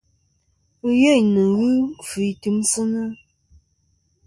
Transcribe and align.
Ɨyêyn 0.87 1.25
nɨ̀n 1.33 1.51
ghɨ 1.57 1.67
nkfɨ 1.89 2.19
i 2.31 2.33
timsɨnɨ. 2.41 3.01